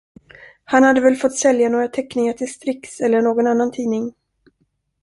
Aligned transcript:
Han 0.63 0.83
hade 0.83 1.01
väl 1.01 1.15
fått 1.15 1.35
sälja 1.37 1.69
några 1.69 1.87
teckningar 1.87 2.33
till 2.33 2.53
Strix 2.53 3.01
eller 3.01 3.21
någon 3.21 3.47
annan 3.47 3.71
tidning. 3.71 4.13